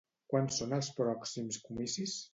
[0.33, 2.21] Quan són els pròxims comicis?